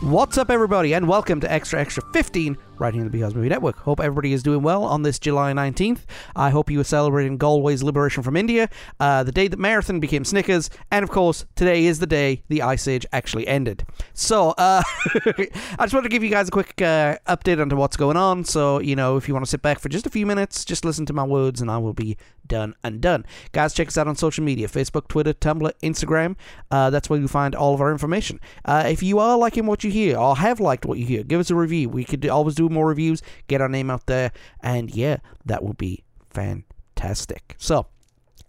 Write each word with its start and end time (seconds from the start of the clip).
What's 0.00 0.38
up, 0.38 0.48
everybody, 0.48 0.94
and 0.94 1.08
welcome 1.08 1.40
to 1.40 1.50
Extra 1.50 1.80
Extra 1.80 2.04
15 2.12 2.56
right 2.80 2.94
here 2.94 3.02
in 3.02 3.06
the 3.06 3.10
Because 3.10 3.34
Maybe 3.34 3.48
Network. 3.48 3.78
Hope 3.78 4.00
everybody 4.00 4.32
is 4.32 4.42
doing 4.42 4.62
well 4.62 4.84
on 4.84 5.02
this 5.02 5.18
July 5.18 5.52
19th. 5.52 6.00
I 6.36 6.50
hope 6.50 6.70
you 6.70 6.80
are 6.80 6.84
celebrating 6.84 7.38
Galway's 7.38 7.82
liberation 7.82 8.22
from 8.22 8.36
India, 8.36 8.68
uh, 9.00 9.22
the 9.22 9.32
day 9.32 9.48
that 9.48 9.58
Marathon 9.58 10.00
became 10.00 10.24
Snickers, 10.24 10.70
and 10.90 11.02
of 11.02 11.10
course, 11.10 11.46
today 11.56 11.86
is 11.86 11.98
the 11.98 12.06
day 12.06 12.42
the 12.48 12.62
Ice 12.62 12.86
Age 12.86 13.06
actually 13.12 13.46
ended. 13.46 13.84
So, 14.14 14.50
uh, 14.50 14.82
I 15.14 15.48
just 15.82 15.94
want 15.94 16.04
to 16.04 16.10
give 16.10 16.22
you 16.22 16.30
guys 16.30 16.48
a 16.48 16.50
quick 16.50 16.80
uh, 16.80 17.18
update 17.26 17.60
onto 17.60 17.76
what's 17.76 17.96
going 17.96 18.16
on. 18.16 18.44
So, 18.44 18.80
you 18.80 18.96
know, 18.96 19.16
if 19.16 19.28
you 19.28 19.34
want 19.34 19.44
to 19.44 19.50
sit 19.50 19.62
back 19.62 19.78
for 19.78 19.88
just 19.88 20.06
a 20.06 20.10
few 20.10 20.26
minutes, 20.26 20.64
just 20.64 20.84
listen 20.84 21.06
to 21.06 21.12
my 21.12 21.24
words, 21.24 21.60
and 21.60 21.70
I 21.70 21.78
will 21.78 21.94
be 21.94 22.16
done 22.46 22.74
and 22.82 23.00
done. 23.00 23.26
Guys, 23.52 23.74
check 23.74 23.88
us 23.88 23.98
out 23.98 24.08
on 24.08 24.16
social 24.16 24.42
media 24.42 24.68
Facebook, 24.68 25.08
Twitter, 25.08 25.32
Tumblr, 25.32 25.70
Instagram. 25.82 26.36
Uh, 26.70 26.90
that's 26.90 27.10
where 27.10 27.20
you 27.20 27.28
find 27.28 27.54
all 27.54 27.74
of 27.74 27.80
our 27.80 27.92
information. 27.92 28.40
Uh, 28.64 28.84
if 28.86 29.02
you 29.02 29.18
are 29.18 29.36
liking 29.36 29.66
what 29.66 29.84
you 29.84 29.90
hear 29.90 30.16
or 30.16 30.36
have 30.36 30.60
liked 30.60 30.86
what 30.86 30.98
you 30.98 31.06
hear, 31.06 31.22
give 31.22 31.40
us 31.40 31.50
a 31.50 31.54
review. 31.54 31.88
We 31.88 32.04
could 32.04 32.26
always 32.26 32.54
do 32.54 32.67
more 32.70 32.86
reviews, 32.86 33.22
get 33.46 33.60
our 33.60 33.68
name 33.68 33.90
out 33.90 34.06
there, 34.06 34.32
and 34.60 34.90
yeah, 34.90 35.18
that 35.44 35.62
would 35.62 35.78
be 35.78 36.04
fantastic. 36.30 37.54
So, 37.58 37.86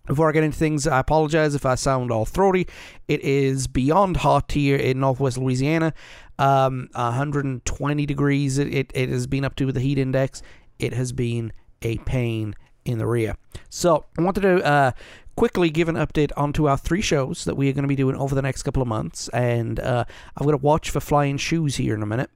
before 0.05 0.27
I 0.27 0.31
get 0.31 0.43
into 0.43 0.57
things, 0.57 0.87
I 0.87 0.99
apologize 0.99 1.53
if 1.53 1.65
I 1.65 1.75
sound 1.75 2.11
all 2.11 2.25
throaty. 2.25 2.67
It 3.07 3.21
is 3.21 3.67
beyond 3.67 4.17
hot 4.17 4.51
here 4.51 4.75
in 4.75 4.99
northwest 4.99 5.37
Louisiana. 5.37 5.93
Um, 6.39 6.89
120 6.93 8.05
degrees 8.05 8.57
it, 8.57 8.73
it, 8.73 8.91
it 8.95 9.09
has 9.09 9.27
been 9.27 9.45
up 9.45 9.55
to 9.57 9.65
with 9.65 9.75
the 9.75 9.81
heat 9.81 9.97
index. 9.97 10.41
It 10.79 10.93
has 10.93 11.11
been 11.11 11.51
a 11.81 11.97
pain 11.99 12.55
in 12.85 12.97
the 12.97 13.05
rear. 13.05 13.35
So, 13.69 14.05
I 14.17 14.23
wanted 14.23 14.41
to 14.41 14.65
uh, 14.65 14.91
quickly 15.39 15.69
give 15.69 15.87
an 15.87 15.95
update 15.95 16.31
onto 16.35 16.67
our 16.67 16.77
three 16.77 17.01
shows 17.01 17.45
that 17.45 17.55
we 17.55 17.69
are 17.69 17.73
going 17.73 17.83
to 17.83 17.87
be 17.87 17.95
doing 17.95 18.15
over 18.17 18.35
the 18.35 18.41
next 18.41 18.63
couple 18.63 18.81
of 18.81 18.89
months. 18.89 19.29
And 19.29 19.79
uh, 19.79 20.03
I'm 20.35 20.45
going 20.45 20.57
to 20.57 20.61
watch 20.61 20.89
for 20.89 20.99
flying 20.99 21.37
shoes 21.37 21.77
here 21.77 21.95
in 21.95 22.03
a 22.03 22.05
minute. 22.05 22.29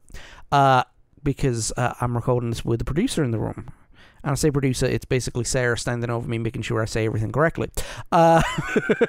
Uh, 0.54 0.84
because 1.24 1.72
uh, 1.78 1.94
I'm 2.02 2.16
recording 2.16 2.50
this 2.50 2.66
with 2.66 2.80
the 2.80 2.86
producer 2.86 3.24
in 3.24 3.32
the 3.32 3.40
room. 3.40 3.72
And 4.24 4.32
I 4.32 4.36
say 4.36 4.52
producer, 4.52 4.86
it's 4.86 5.04
basically 5.04 5.44
Sarah 5.44 5.78
standing 5.78 6.10
over 6.10 6.28
me, 6.28 6.38
making 6.38 6.62
sure 6.62 6.82
I 6.82 6.86
say 6.86 7.06
everything 7.06 7.34
correctly. 7.34 7.70
Uh, 8.10 8.42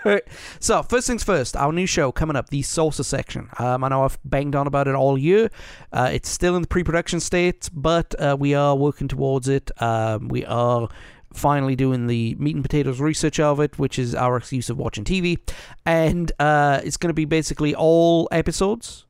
so, 0.59 0.83
first 0.83 1.07
things 1.07 1.23
first, 1.23 1.57
our 1.57 1.73
new 1.73 1.87
show 1.87 2.11
coming 2.11 2.35
up, 2.35 2.51
the 2.51 2.63
Saucer 2.63 3.05
section. 3.05 3.49
Um, 3.61 3.85
I 3.85 3.89
know 3.89 4.03
I've 4.03 4.19
banged 4.25 4.57
on 4.57 4.67
about 4.67 4.89
it 4.89 4.97
all 4.97 5.17
year. 5.17 5.51
Uh, 5.93 6.11
it's 6.13 6.29
still 6.29 6.57
in 6.57 6.63
the 6.63 6.69
pre 6.69 6.83
production 6.83 7.21
state, 7.21 7.71
but 7.73 8.13
uh, 8.21 8.37
we 8.39 8.55
are 8.55 8.75
working 8.75 9.07
towards 9.07 9.47
it. 9.47 9.71
Um, 9.81 10.27
we 10.27 10.45
are 10.47 10.89
finally 11.33 11.77
doing 11.77 12.09
the 12.09 12.35
meat 12.39 12.57
and 12.57 12.65
potatoes 12.65 13.01
research 13.01 13.39
of 13.39 13.61
it, 13.61 13.79
which 13.79 14.01
is 14.01 14.17
our 14.17 14.37
excuse 14.37 14.69
of 14.69 14.79
watching 14.79 15.05
TV. 15.05 15.39
And 15.87 16.33
uh, 16.41 16.81
it's 16.83 16.97
going 16.97 17.11
to 17.11 17.15
be 17.15 17.25
basically 17.25 17.75
all 17.75 18.29
episodes 18.33 19.05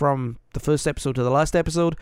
from 0.00 0.38
the 0.54 0.60
first 0.60 0.88
episode 0.88 1.14
to 1.14 1.22
the 1.22 1.30
last 1.30 1.54
episode, 1.54 1.94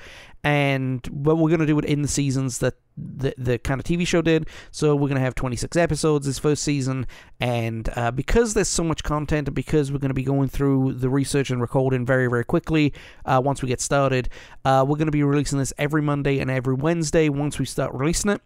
and 0.44 1.00
but 1.10 1.34
we're 1.34 1.48
going 1.48 1.58
to 1.58 1.66
do 1.66 1.77
it 1.80 1.84
in 1.84 2.00
the 2.00 2.06
seasons 2.06 2.58
that 2.58 2.74
the 2.96 3.34
the 3.36 3.58
kind 3.58 3.80
of 3.80 3.84
TV 3.84 4.06
show 4.06 4.22
did. 4.22 4.46
So 4.70 4.94
we're 4.94 5.08
going 5.08 5.16
to 5.16 5.24
have 5.24 5.34
26 5.34 5.77
episodes 5.77 6.24
this 6.24 6.38
first 6.38 6.62
season, 6.62 7.08
and 7.40 7.88
uh, 7.96 8.12
because 8.12 8.55
there's 8.55 8.68
so 8.68 8.84
much 8.84 9.02
content, 9.02 9.48
and 9.48 9.55
because 9.56 9.90
we're 9.90 9.98
going 9.98 10.10
to 10.10 10.14
be 10.14 10.22
going 10.22 10.48
through 10.48 10.92
the 10.92 11.10
research 11.10 11.50
and 11.50 11.60
recording 11.60 12.06
very 12.06 12.28
very 12.28 12.44
quickly 12.44 12.94
uh, 13.24 13.42
once 13.44 13.62
we 13.62 13.68
get 13.68 13.80
started, 13.80 14.28
uh, 14.64 14.84
we're 14.86 14.96
going 14.96 15.06
to 15.06 15.18
be 15.20 15.24
releasing 15.24 15.58
this 15.58 15.72
every 15.77 16.00
Monday 16.00 16.38
and 16.38 16.52
every 16.52 16.74
Wednesday 16.74 17.28
once 17.28 17.58
we 17.58 17.64
start 17.64 17.92
releasing 17.92 18.30
it 18.30 18.40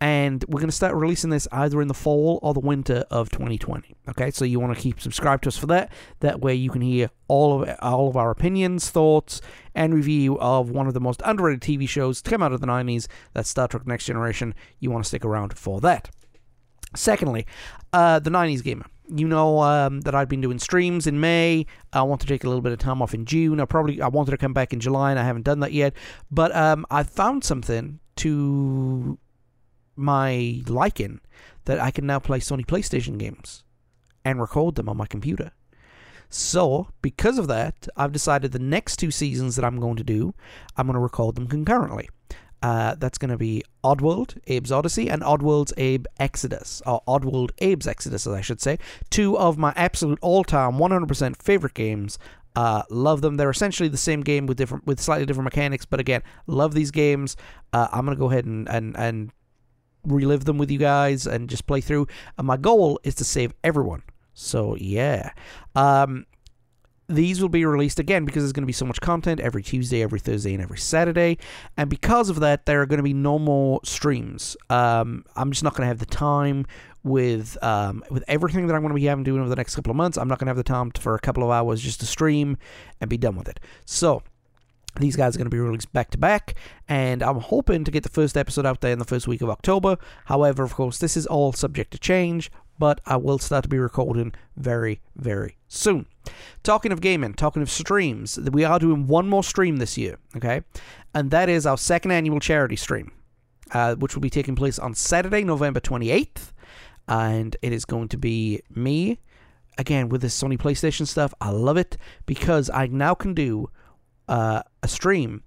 and 0.00 0.44
we're 0.48 0.60
going 0.60 0.68
to 0.68 0.74
start 0.74 0.94
releasing 0.94 1.30
this 1.30 1.46
either 1.52 1.80
in 1.80 1.88
the 1.88 1.94
fall 1.94 2.38
or 2.42 2.52
the 2.52 2.60
winter 2.60 3.04
of 3.10 3.30
2020. 3.30 3.94
Okay, 4.10 4.30
so 4.30 4.44
you 4.44 4.60
want 4.60 4.74
to 4.76 4.80
keep 4.80 5.00
subscribed 5.00 5.44
to 5.44 5.48
us 5.48 5.56
for 5.56 5.66
that. 5.66 5.92
That 6.20 6.40
way, 6.40 6.54
you 6.54 6.70
can 6.70 6.80
hear 6.80 7.10
all 7.28 7.62
of 7.62 7.76
all 7.80 8.08
of 8.08 8.16
our 8.16 8.30
opinions, 8.30 8.90
thoughts, 8.90 9.40
and 9.74 9.94
review 9.94 10.38
of 10.40 10.70
one 10.70 10.86
of 10.86 10.94
the 10.94 11.00
most 11.00 11.22
underrated 11.24 11.60
TV 11.60 11.88
shows 11.88 12.20
to 12.22 12.30
come 12.30 12.42
out 12.42 12.52
of 12.52 12.60
the 12.60 12.66
90s. 12.66 13.06
That's 13.32 13.48
Star 13.48 13.68
Trek: 13.68 13.86
Next 13.86 14.06
Generation. 14.06 14.54
You 14.80 14.90
want 14.90 15.04
to 15.04 15.08
stick 15.08 15.24
around 15.24 15.56
for 15.56 15.80
that. 15.80 16.10
Secondly, 16.94 17.46
uh, 17.92 18.18
the 18.18 18.30
90s 18.30 18.62
gamer. 18.62 18.86
You 19.08 19.28
know 19.28 19.60
um, 19.60 20.00
that 20.02 20.14
I've 20.14 20.28
been 20.28 20.40
doing 20.40 20.58
streams 20.58 21.06
in 21.06 21.20
May. 21.20 21.66
I 21.92 22.02
want 22.02 22.22
to 22.22 22.26
take 22.26 22.42
a 22.44 22.46
little 22.46 22.62
bit 22.62 22.72
of 22.72 22.78
time 22.78 23.02
off 23.02 23.12
in 23.12 23.26
June. 23.26 23.60
I 23.60 23.66
probably 23.66 24.00
I 24.00 24.08
wanted 24.08 24.30
to 24.30 24.38
come 24.38 24.54
back 24.54 24.72
in 24.72 24.80
July, 24.80 25.10
and 25.10 25.20
I 25.20 25.24
haven't 25.24 25.42
done 25.42 25.60
that 25.60 25.72
yet. 25.72 25.94
But 26.30 26.54
um, 26.56 26.86
I 26.90 27.02
found 27.02 27.44
something 27.44 28.00
to 28.16 29.18
my 29.96 30.62
liking 30.66 31.20
that 31.64 31.80
I 31.80 31.90
can 31.90 32.06
now 32.06 32.18
play 32.18 32.40
Sony 32.40 32.64
PlayStation 32.66 33.18
games 33.18 33.64
and 34.24 34.40
record 34.40 34.74
them 34.74 34.88
on 34.88 34.96
my 34.96 35.06
computer. 35.06 35.52
So, 36.28 36.88
because 37.00 37.38
of 37.38 37.46
that, 37.48 37.86
I've 37.96 38.12
decided 38.12 38.52
the 38.52 38.58
next 38.58 38.96
two 38.96 39.10
seasons 39.10 39.56
that 39.56 39.64
I'm 39.64 39.78
going 39.78 39.96
to 39.96 40.04
do, 40.04 40.34
I'm 40.76 40.86
going 40.86 40.94
to 40.94 41.00
record 41.00 41.36
them 41.36 41.46
concurrently. 41.46 42.08
Uh, 42.62 42.94
that's 42.94 43.18
going 43.18 43.30
to 43.30 43.36
be 43.36 43.62
Oddworld, 43.84 44.38
Abe's 44.48 44.72
Odyssey, 44.72 45.10
and 45.10 45.22
Oddworld's 45.22 45.74
Abe 45.76 46.06
Exodus, 46.18 46.80
or 46.86 47.02
Oddworld 47.06 47.50
Abe's 47.60 47.86
Exodus, 47.86 48.26
as 48.26 48.32
I 48.32 48.40
should 48.40 48.60
say. 48.60 48.78
Two 49.10 49.36
of 49.36 49.58
my 49.58 49.74
absolute 49.76 50.18
all-time 50.22 50.72
100% 50.72 51.42
favorite 51.42 51.74
games. 51.74 52.18
Uh, 52.56 52.82
love 52.88 53.20
them. 53.20 53.36
They're 53.36 53.50
essentially 53.50 53.88
the 53.88 53.96
same 53.96 54.22
game 54.22 54.46
with 54.46 54.56
different, 54.56 54.86
with 54.86 55.00
slightly 55.00 55.26
different 55.26 55.44
mechanics. 55.44 55.84
But 55.84 56.00
again, 56.00 56.22
love 56.46 56.72
these 56.72 56.90
games. 56.90 57.36
Uh, 57.72 57.88
I'm 57.92 58.06
gonna 58.06 58.16
go 58.16 58.30
ahead 58.30 58.44
and 58.44 58.68
and 58.68 58.96
and 58.96 59.32
relive 60.04 60.44
them 60.44 60.58
with 60.58 60.70
you 60.70 60.78
guys 60.78 61.26
and 61.26 61.48
just 61.48 61.66
play 61.66 61.80
through. 61.80 62.06
And 62.38 62.46
my 62.46 62.56
goal 62.56 63.00
is 63.02 63.14
to 63.16 63.24
save 63.24 63.52
everyone. 63.62 64.02
So 64.34 64.76
yeah. 64.76 65.30
Um, 65.74 66.26
these 67.08 67.40
will 67.42 67.50
be 67.50 67.64
released 67.64 67.98
again 67.98 68.24
because 68.24 68.42
there's 68.42 68.52
going 68.52 68.62
to 68.62 68.66
be 68.66 68.72
so 68.72 68.86
much 68.86 69.00
content 69.00 69.40
every 69.40 69.62
Tuesday, 69.62 70.02
every 70.02 70.20
Thursday, 70.20 70.54
and 70.54 70.62
every 70.62 70.78
Saturday. 70.78 71.38
And 71.76 71.90
because 71.90 72.30
of 72.30 72.40
that, 72.40 72.66
there 72.66 72.80
are 72.80 72.86
going 72.86 72.98
to 72.98 73.04
be 73.04 73.12
no 73.12 73.38
more 73.38 73.80
streams. 73.84 74.56
Um, 74.70 75.24
I'm 75.36 75.50
just 75.50 75.62
not 75.62 75.74
going 75.74 75.82
to 75.82 75.88
have 75.88 75.98
the 75.98 76.06
time 76.06 76.66
with 77.02 77.62
um, 77.62 78.02
with 78.10 78.24
everything 78.26 78.66
that 78.66 78.74
I'm 78.74 78.80
going 78.80 78.90
to 78.90 78.94
be 78.94 79.04
having 79.04 79.24
doing 79.24 79.40
over 79.40 79.50
the 79.50 79.56
next 79.56 79.74
couple 79.74 79.90
of 79.90 79.96
months. 79.96 80.16
I'm 80.16 80.28
not 80.28 80.38
going 80.38 80.46
to 80.46 80.50
have 80.50 80.56
the 80.56 80.62
time 80.62 80.90
for 80.92 81.14
a 81.14 81.20
couple 81.20 81.42
of 81.42 81.50
hours 81.50 81.80
just 81.82 82.00
to 82.00 82.06
stream 82.06 82.56
and 83.00 83.10
be 83.10 83.18
done 83.18 83.36
with 83.36 83.48
it. 83.48 83.60
So 83.84 84.22
these 85.00 85.16
guys 85.16 85.34
are 85.34 85.38
going 85.38 85.46
to 85.46 85.54
be 85.54 85.58
released 85.58 85.92
back 85.92 86.10
to 86.10 86.18
back, 86.18 86.54
and 86.88 87.22
I'm 87.22 87.40
hoping 87.40 87.84
to 87.84 87.90
get 87.90 88.02
the 88.02 88.08
first 88.08 88.36
episode 88.36 88.66
out 88.66 88.80
there 88.80 88.92
in 88.92 88.98
the 88.98 89.04
first 89.04 89.26
week 89.26 89.42
of 89.42 89.50
October. 89.50 89.96
However, 90.26 90.62
of 90.62 90.74
course, 90.74 90.98
this 90.98 91.16
is 91.16 91.26
all 91.26 91.52
subject 91.52 91.90
to 91.92 91.98
change, 91.98 92.50
but 92.78 93.00
I 93.06 93.16
will 93.16 93.38
start 93.38 93.64
to 93.64 93.68
be 93.68 93.78
recording 93.78 94.32
very, 94.56 95.00
very 95.16 95.56
soon. 95.68 96.06
Talking 96.62 96.92
of 96.92 97.00
gaming, 97.00 97.34
talking 97.34 97.62
of 97.62 97.70
streams, 97.70 98.38
we 98.52 98.64
are 98.64 98.78
doing 98.78 99.06
one 99.06 99.28
more 99.28 99.44
stream 99.44 99.76
this 99.76 99.98
year, 99.98 100.18
okay? 100.36 100.62
And 101.14 101.30
that 101.30 101.48
is 101.48 101.66
our 101.66 101.78
second 101.78 102.12
annual 102.12 102.40
charity 102.40 102.76
stream, 102.76 103.12
uh, 103.72 103.94
which 103.96 104.14
will 104.14 104.22
be 104.22 104.30
taking 104.30 104.56
place 104.56 104.78
on 104.78 104.94
Saturday, 104.94 105.44
November 105.44 105.80
28th. 105.80 106.52
And 107.06 107.56
it 107.60 107.72
is 107.72 107.84
going 107.84 108.08
to 108.08 108.16
be 108.16 108.62
me, 108.70 109.20
again, 109.76 110.08
with 110.08 110.22
this 110.22 110.40
Sony 110.40 110.58
PlayStation 110.58 111.06
stuff. 111.06 111.34
I 111.40 111.50
love 111.50 111.76
it 111.76 111.96
because 112.24 112.70
I 112.70 112.86
now 112.86 113.14
can 113.14 113.34
do 113.34 113.68
uh, 114.28 114.62
a 114.82 114.88
stream 114.88 115.42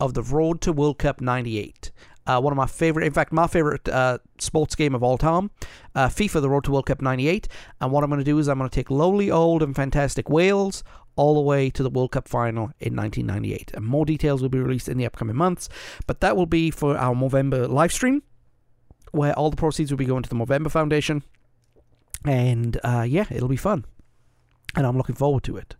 of 0.00 0.14
the 0.14 0.22
Road 0.22 0.60
to 0.62 0.72
World 0.72 0.98
Cup 0.98 1.20
98. 1.20 1.90
Uh, 2.26 2.38
one 2.40 2.52
of 2.52 2.56
my 2.58 2.66
favorite, 2.66 3.06
in 3.06 3.12
fact, 3.12 3.32
my 3.32 3.46
favorite 3.46 3.88
uh, 3.88 4.18
sports 4.38 4.74
game 4.74 4.94
of 4.94 5.02
all 5.02 5.16
time, 5.16 5.50
uh, 5.94 6.08
FIFA, 6.08 6.42
the 6.42 6.50
Road 6.50 6.64
to 6.64 6.70
World 6.70 6.86
Cup 6.86 7.00
98. 7.00 7.48
And 7.80 7.90
what 7.90 8.04
I'm 8.04 8.10
going 8.10 8.20
to 8.20 8.24
do 8.24 8.38
is 8.38 8.48
I'm 8.48 8.58
going 8.58 8.68
to 8.68 8.74
take 8.74 8.90
lowly 8.90 9.30
old 9.30 9.62
and 9.62 9.74
fantastic 9.74 10.28
Wales 10.28 10.84
all 11.16 11.34
the 11.34 11.40
way 11.40 11.70
to 11.70 11.82
the 11.82 11.88
World 11.88 12.12
Cup 12.12 12.28
final 12.28 12.70
in 12.78 12.94
1998. 12.94 13.72
And 13.74 13.84
more 13.84 14.04
details 14.04 14.42
will 14.42 14.50
be 14.50 14.60
released 14.60 14.88
in 14.88 14.98
the 14.98 15.06
upcoming 15.06 15.36
months. 15.36 15.70
But 16.06 16.20
that 16.20 16.36
will 16.36 16.46
be 16.46 16.70
for 16.70 16.98
our 16.98 17.14
Movember 17.14 17.66
live 17.68 17.92
stream, 17.92 18.22
where 19.12 19.32
all 19.32 19.50
the 19.50 19.56
proceeds 19.56 19.90
will 19.90 19.98
be 19.98 20.04
going 20.04 20.22
to 20.22 20.28
the 20.28 20.36
Movember 20.36 20.70
Foundation. 20.70 21.22
And 22.26 22.78
uh, 22.84 23.06
yeah, 23.08 23.24
it'll 23.30 23.48
be 23.48 23.56
fun. 23.56 23.86
And 24.76 24.86
I'm 24.86 24.98
looking 24.98 25.14
forward 25.14 25.44
to 25.44 25.56
it. 25.56 25.76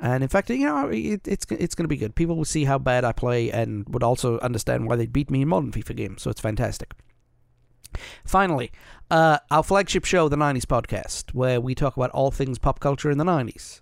And 0.00 0.22
in 0.22 0.28
fact, 0.28 0.48
you 0.48 0.64
know, 0.64 0.88
it, 0.88 1.28
it's 1.28 1.46
it's 1.50 1.74
going 1.74 1.84
to 1.84 1.88
be 1.88 1.98
good. 1.98 2.14
People 2.14 2.36
will 2.36 2.46
see 2.46 2.64
how 2.64 2.78
bad 2.78 3.04
I 3.04 3.12
play 3.12 3.50
and 3.50 3.86
would 3.90 4.02
also 4.02 4.38
understand 4.40 4.86
why 4.86 4.96
they 4.96 5.06
beat 5.06 5.30
me 5.30 5.42
in 5.42 5.48
modern 5.48 5.72
FIFA 5.72 5.96
games. 5.96 6.22
So 6.22 6.30
it's 6.30 6.40
fantastic. 6.40 6.94
Finally, 8.24 8.72
uh, 9.10 9.38
our 9.50 9.62
flagship 9.62 10.04
show, 10.04 10.28
the 10.28 10.36
90s 10.36 10.64
podcast, 10.64 11.34
where 11.34 11.60
we 11.60 11.74
talk 11.74 11.96
about 11.96 12.10
all 12.10 12.30
things 12.30 12.58
pop 12.58 12.80
culture 12.80 13.10
in 13.10 13.18
the 13.18 13.24
90s. 13.24 13.80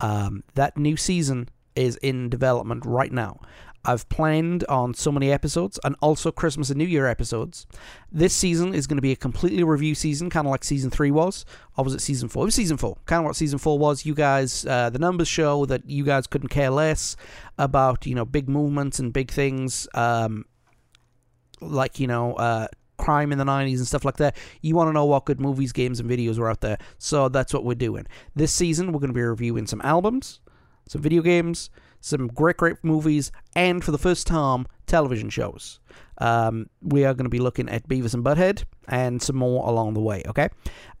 Um, 0.00 0.42
that 0.54 0.76
new 0.76 0.96
season 0.96 1.48
is 1.76 1.96
in 1.96 2.28
development 2.30 2.84
right 2.84 3.12
now. 3.12 3.40
I've 3.84 4.08
planned 4.10 4.64
on 4.68 4.92
so 4.92 5.10
many 5.10 5.32
episodes 5.32 5.78
and 5.82 5.96
also 6.02 6.30
Christmas 6.30 6.68
and 6.68 6.76
New 6.76 6.84
Year 6.84 7.06
episodes. 7.06 7.66
This 8.12 8.34
season 8.34 8.74
is 8.74 8.86
going 8.86 8.98
to 8.98 9.02
be 9.02 9.12
a 9.12 9.16
completely 9.16 9.64
review 9.64 9.94
season, 9.94 10.28
kind 10.28 10.46
of 10.46 10.50
like 10.50 10.64
season 10.64 10.90
three 10.90 11.10
was. 11.10 11.46
Or 11.76 11.84
was 11.84 11.94
it 11.94 12.02
season 12.02 12.28
four? 12.28 12.42
It 12.42 12.46
was 12.46 12.54
season 12.54 12.76
four. 12.76 12.98
Kind 13.06 13.20
of 13.20 13.24
what 13.26 13.36
season 13.36 13.58
four 13.58 13.78
was. 13.78 14.04
You 14.04 14.14
guys, 14.14 14.66
uh, 14.66 14.90
the 14.90 14.98
numbers 14.98 15.28
show 15.28 15.64
that 15.66 15.88
you 15.88 16.04
guys 16.04 16.26
couldn't 16.26 16.48
care 16.48 16.70
less 16.70 17.16
about, 17.56 18.06
you 18.06 18.14
know, 18.14 18.26
big 18.26 18.48
movements 18.48 18.98
and 18.98 19.12
big 19.12 19.30
things, 19.30 19.88
um, 19.94 20.44
like, 21.62 21.98
you 21.98 22.06
know, 22.06 22.34
uh, 22.34 22.66
crime 22.98 23.32
in 23.32 23.38
the 23.38 23.44
90s 23.44 23.78
and 23.78 23.86
stuff 23.86 24.04
like 24.04 24.18
that. 24.18 24.36
You 24.60 24.76
want 24.76 24.88
to 24.88 24.92
know 24.92 25.06
what 25.06 25.24
good 25.24 25.40
movies, 25.40 25.72
games, 25.72 26.00
and 26.00 26.10
videos 26.10 26.38
were 26.38 26.50
out 26.50 26.60
there. 26.60 26.76
So 26.98 27.30
that's 27.30 27.54
what 27.54 27.64
we're 27.64 27.74
doing. 27.74 28.06
This 28.36 28.52
season, 28.52 28.92
we're 28.92 29.00
going 29.00 29.08
to 29.08 29.14
be 29.14 29.22
reviewing 29.22 29.66
some 29.66 29.80
albums, 29.82 30.40
some 30.86 31.00
video 31.00 31.22
games, 31.22 31.70
some 32.00 32.28
great, 32.28 32.56
great 32.56 32.82
movies, 32.82 33.30
and 33.54 33.84
for 33.84 33.92
the 33.92 33.98
first 33.98 34.26
time, 34.26 34.66
television 34.86 35.30
shows. 35.30 35.80
Um, 36.18 36.68
we 36.82 37.04
are 37.04 37.14
going 37.14 37.24
to 37.24 37.30
be 37.30 37.38
looking 37.38 37.68
at 37.68 37.88
Beavis 37.88 38.12
and 38.12 38.24
Butthead 38.24 38.64
and 38.88 39.22
some 39.22 39.36
more 39.36 39.66
along 39.66 39.94
the 39.94 40.00
way. 40.00 40.22
Okay, 40.26 40.48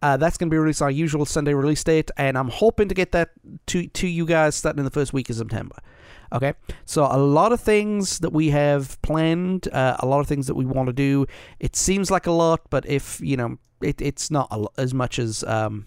uh, 0.02 0.16
that's 0.16 0.38
going 0.38 0.48
to 0.48 0.54
be 0.54 0.58
released 0.58 0.80
our 0.80 0.90
usual 0.90 1.26
Sunday 1.26 1.54
release 1.54 1.84
date, 1.84 2.10
and 2.16 2.38
I'm 2.38 2.48
hoping 2.48 2.88
to 2.88 2.94
get 2.94 3.12
that 3.12 3.30
to 3.66 3.86
to 3.86 4.06
you 4.06 4.24
guys 4.24 4.54
starting 4.54 4.80
in 4.80 4.84
the 4.84 4.90
first 4.90 5.12
week 5.12 5.28
of 5.30 5.36
September. 5.36 5.76
Okay, 6.32 6.54
so 6.84 7.08
a 7.10 7.18
lot 7.18 7.52
of 7.52 7.60
things 7.60 8.20
that 8.20 8.32
we 8.32 8.50
have 8.50 9.00
planned, 9.02 9.68
uh, 9.72 9.96
a 9.98 10.06
lot 10.06 10.20
of 10.20 10.28
things 10.28 10.46
that 10.46 10.54
we 10.54 10.64
want 10.64 10.86
to 10.86 10.92
do. 10.92 11.26
It 11.58 11.74
seems 11.74 12.10
like 12.10 12.26
a 12.26 12.32
lot, 12.32 12.60
but 12.70 12.86
if 12.86 13.20
you 13.20 13.36
know, 13.36 13.58
it, 13.82 14.00
it's 14.00 14.30
not 14.30 14.48
as 14.78 14.94
much 14.94 15.18
as 15.18 15.42
um, 15.44 15.86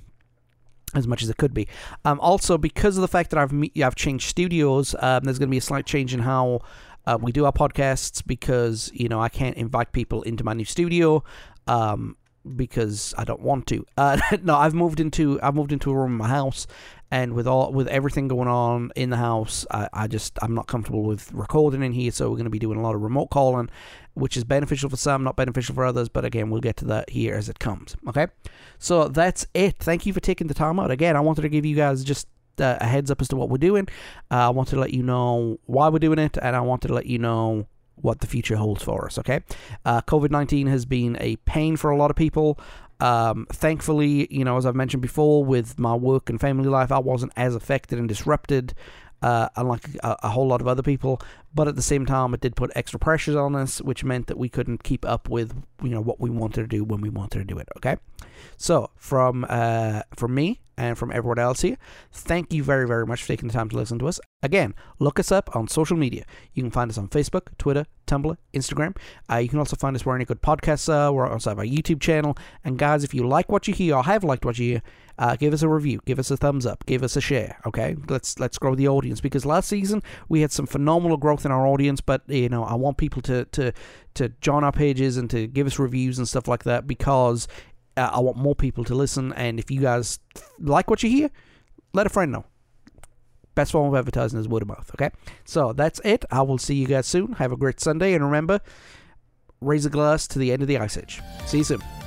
as 0.93 1.07
much 1.07 1.23
as 1.23 1.29
it 1.29 1.37
could 1.37 1.53
be. 1.53 1.67
Um, 2.05 2.19
also, 2.19 2.57
because 2.57 2.97
of 2.97 3.01
the 3.01 3.07
fact 3.07 3.29
that 3.31 3.39
I've 3.39 3.53
I've 3.83 3.95
changed 3.95 4.29
studios, 4.29 4.95
um, 4.99 5.23
there's 5.23 5.39
going 5.39 5.49
to 5.49 5.51
be 5.51 5.57
a 5.57 5.61
slight 5.61 5.85
change 5.85 6.13
in 6.13 6.19
how 6.19 6.61
uh, 7.05 7.17
we 7.19 7.31
do 7.31 7.45
our 7.45 7.51
podcasts 7.51 8.25
because 8.25 8.91
you 8.93 9.09
know 9.09 9.19
I 9.19 9.29
can't 9.29 9.57
invite 9.57 9.91
people 9.91 10.21
into 10.23 10.43
my 10.43 10.53
new 10.53 10.65
studio. 10.65 11.23
Um, 11.67 12.17
because 12.55 13.13
I 13.17 13.23
don't 13.23 13.41
want 13.41 13.67
to. 13.67 13.85
Uh, 13.95 14.17
no, 14.41 14.55
I've 14.55 14.73
moved 14.73 14.99
into 14.99 15.39
I've 15.41 15.55
moved 15.55 15.71
into 15.71 15.91
a 15.91 15.95
room 15.95 16.13
in 16.13 16.17
my 16.17 16.27
house, 16.27 16.67
and 17.11 17.33
with 17.33 17.47
all 17.47 17.71
with 17.71 17.87
everything 17.87 18.27
going 18.27 18.47
on 18.47 18.91
in 18.95 19.11
the 19.11 19.17
house, 19.17 19.65
I, 19.71 19.87
I 19.93 20.07
just 20.07 20.37
I'm 20.41 20.55
not 20.55 20.67
comfortable 20.67 21.03
with 21.03 21.31
recording 21.31 21.83
in 21.83 21.91
here. 21.91 22.11
So 22.11 22.29
we're 22.29 22.37
going 22.37 22.45
to 22.45 22.49
be 22.49 22.59
doing 22.59 22.79
a 22.79 22.81
lot 22.81 22.95
of 22.95 23.01
remote 23.01 23.27
calling, 23.27 23.69
which 24.15 24.35
is 24.35 24.43
beneficial 24.43 24.89
for 24.89 24.97
some, 24.97 25.23
not 25.23 25.35
beneficial 25.35 25.75
for 25.75 25.85
others. 25.85 26.09
But 26.09 26.25
again, 26.25 26.49
we'll 26.49 26.59
get 26.59 26.75
to 26.77 26.85
that 26.85 27.11
here 27.11 27.35
as 27.35 27.49
it 27.49 27.59
comes. 27.59 27.95
Okay, 28.07 28.27
so 28.79 29.07
that's 29.07 29.45
it. 29.53 29.77
Thank 29.77 30.05
you 30.05 30.11
for 30.11 30.19
taking 30.19 30.47
the 30.47 30.55
time 30.55 30.79
out. 30.79 30.91
Again, 30.91 31.15
I 31.15 31.21
wanted 31.21 31.43
to 31.43 31.49
give 31.49 31.65
you 31.65 31.75
guys 31.75 32.03
just 32.03 32.27
uh, 32.59 32.77
a 32.81 32.85
heads 32.85 33.11
up 33.11 33.21
as 33.21 33.27
to 33.29 33.35
what 33.35 33.49
we're 33.49 33.57
doing. 33.57 33.87
Uh, 34.31 34.47
I 34.47 34.49
wanted 34.49 34.71
to 34.71 34.81
let 34.81 34.93
you 34.93 35.03
know 35.03 35.59
why 35.65 35.89
we're 35.89 35.99
doing 35.99 36.19
it, 36.19 36.37
and 36.41 36.55
I 36.55 36.61
wanted 36.61 36.89
to 36.89 36.93
let 36.93 37.05
you 37.05 37.19
know 37.19 37.67
what 38.03 38.21
the 38.21 38.27
future 38.27 38.55
holds 38.55 38.83
for 38.83 39.05
us. 39.05 39.17
Okay, 39.17 39.41
uh, 39.85 40.01
COVID 40.01 40.29
nineteen 40.29 40.67
has 40.67 40.85
been 40.85 41.17
a 41.19 41.37
pain 41.37 41.75
for 41.75 41.89
a 41.89 41.97
lot 41.97 42.11
of 42.11 42.15
people. 42.15 42.59
Um, 42.99 43.47
thankfully, 43.51 44.33
you 44.33 44.45
know, 44.45 44.55
as 44.55 44.65
I've 44.65 44.75
mentioned 44.75 45.01
before, 45.01 45.43
with 45.43 45.77
my 45.77 45.95
work 45.95 46.29
and 46.29 46.39
family 46.39 46.69
life, 46.69 46.91
I 46.91 46.99
wasn't 46.99 47.33
as 47.35 47.55
affected 47.55 47.99
and 47.99 48.07
disrupted, 48.07 48.73
uh, 49.21 49.49
unlike 49.57 49.89
a, 50.03 50.15
a, 50.23 50.29
whole 50.29 50.47
lot 50.47 50.61
of 50.61 50.67
other 50.69 50.83
people. 50.83 51.19
But 51.53 51.67
at 51.67 51.75
the 51.75 51.81
same 51.81 52.05
time, 52.05 52.33
it 52.33 52.39
did 52.39 52.55
put 52.55 52.71
extra 52.75 52.99
pressures 52.99 53.35
on 53.35 53.55
us, 53.55 53.81
which 53.81 54.05
meant 54.05 54.27
that 54.27 54.37
we 54.37 54.47
couldn't 54.47 54.83
keep 54.83 55.05
up 55.05 55.27
with, 55.27 55.53
you 55.81 55.89
know, 55.89 56.01
what 56.01 56.21
we 56.21 56.29
wanted 56.29 56.61
to 56.61 56.67
do 56.67 56.85
when 56.85 57.01
we 57.01 57.09
wanted 57.09 57.39
to 57.39 57.45
do 57.45 57.57
it. 57.57 57.67
Okay, 57.77 57.97
so 58.55 58.89
from 58.95 59.45
uh, 59.49 60.03
from 60.15 60.33
me 60.35 60.61
and 60.77 60.97
from 60.97 61.11
everyone 61.11 61.39
else 61.39 61.61
here, 61.61 61.77
thank 62.11 62.51
you 62.53 62.63
very, 62.63 62.87
very 62.87 63.05
much 63.05 63.21
for 63.21 63.27
taking 63.27 63.47
the 63.47 63.53
time 63.53 63.69
to 63.69 63.75
listen 63.75 63.99
to 63.99 64.07
us. 64.07 64.19
Again, 64.41 64.73
look 64.99 65.19
us 65.19 65.31
up 65.31 65.55
on 65.55 65.67
social 65.67 65.97
media. 65.97 66.25
You 66.53 66.63
can 66.63 66.71
find 66.71 66.89
us 66.89 66.97
on 66.97 67.09
Facebook, 67.09 67.47
Twitter, 67.57 67.85
Tumblr, 68.07 68.35
Instagram. 68.53 68.97
Uh, 69.31 69.37
you 69.37 69.49
can 69.49 69.59
also 69.59 69.75
find 69.75 69.95
us 69.95 70.05
where 70.05 70.15
any 70.15 70.25
good 70.25 70.41
podcasts 70.41 70.91
are. 70.93 71.11
We 71.13 71.21
also 71.21 71.51
have 71.51 71.59
our 71.59 71.65
YouTube 71.65 72.01
channel. 72.01 72.37
And 72.63 72.77
guys, 72.77 73.03
if 73.03 73.13
you 73.13 73.27
like 73.27 73.49
what 73.51 73.67
you 73.67 73.73
hear 73.73 73.95
or 73.95 74.03
have 74.03 74.23
liked 74.23 74.45
what 74.45 74.57
you 74.59 74.71
hear, 74.71 74.81
uh, 75.17 75.35
give 75.35 75.53
us 75.53 75.61
a 75.61 75.69
review, 75.69 75.99
give 76.05 76.17
us 76.17 76.31
a 76.31 76.37
thumbs 76.37 76.65
up, 76.65 76.85
give 76.85 77.03
us 77.03 77.15
a 77.15 77.21
share. 77.21 77.59
Okay, 77.67 77.95
let's 78.09 78.39
let's 78.39 78.57
grow 78.57 78.73
the 78.73 78.87
audience 78.87 79.21
because 79.21 79.45
last 79.45 79.69
season 79.69 80.01
we 80.27 80.41
had 80.41 80.51
some 80.51 80.65
phenomenal 80.65 81.17
growth 81.17 81.45
in 81.45 81.51
our 81.51 81.67
audience, 81.67 82.01
but 82.01 82.23
you 82.27 82.49
know 82.49 82.63
I 82.63 82.73
want 82.73 82.97
people 82.97 83.21
to 83.23 83.45
to 83.45 83.73
to 84.15 84.29
join 84.41 84.63
our 84.63 84.71
pages 84.71 85.17
and 85.17 85.29
to 85.29 85.45
give 85.47 85.67
us 85.67 85.77
reviews 85.77 86.17
and 86.17 86.27
stuff 86.27 86.47
like 86.47 86.63
that 86.63 86.87
because 86.87 87.47
uh, 87.97 88.09
I 88.13 88.19
want 88.19 88.37
more 88.37 88.55
people 88.55 88.83
to 88.85 88.95
listen. 88.95 89.33
And 89.33 89.59
if 89.59 89.71
you 89.71 89.81
guys 89.81 90.19
like 90.59 90.89
what 90.89 91.03
you 91.03 91.09
hear, 91.09 91.29
let 91.93 92.07
a 92.07 92.09
friend 92.09 92.31
know. 92.31 92.45
Best 93.55 93.71
form 93.71 93.87
of 93.93 93.97
advertising 93.97 94.39
is 94.39 94.47
word 94.47 94.63
of 94.63 94.67
mouth. 94.67 94.89
Okay, 94.95 95.11
so 95.45 95.73
that's 95.73 95.99
it. 96.03 96.25
I 96.31 96.41
will 96.41 96.57
see 96.57 96.75
you 96.75 96.87
guys 96.87 97.05
soon. 97.05 97.33
Have 97.33 97.51
a 97.51 97.57
great 97.57 97.79
Sunday, 97.79 98.13
and 98.13 98.23
remember, 98.23 98.61
raise 99.61 99.85
a 99.85 99.91
glass 99.91 100.27
to 100.29 100.39
the 100.39 100.51
end 100.51 100.63
of 100.63 100.67
the 100.67 100.79
ice 100.79 100.97
age. 100.97 101.21
See 101.45 101.59
you 101.59 101.63
soon. 101.63 102.02